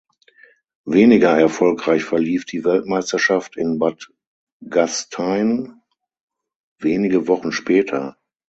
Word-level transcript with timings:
Weniger 0.87 1.29
erfolgreich 1.37 2.03
verlief 2.03 2.45
die 2.45 2.63
Weltmeisterschaft 2.65 3.55
in 3.55 3.77
Bad 3.77 4.09
Gastein 4.67 5.79
wenige 6.79 7.27
Wochen 7.27 7.51
später. 7.51 8.17